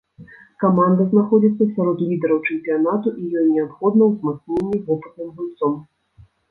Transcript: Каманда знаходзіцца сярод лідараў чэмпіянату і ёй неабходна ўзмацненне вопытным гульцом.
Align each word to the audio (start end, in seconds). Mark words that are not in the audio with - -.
Каманда 0.61 1.03
знаходзіцца 1.11 1.67
сярод 1.75 2.01
лідараў 2.07 2.39
чэмпіянату 2.47 3.15
і 3.25 3.31
ёй 3.43 3.47
неабходна 3.53 4.01
ўзмацненне 4.13 4.85
вопытным 4.91 5.29
гульцом. 5.37 5.83